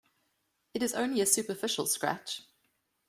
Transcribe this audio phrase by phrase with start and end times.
[0.73, 2.41] It's only a superficial scratch.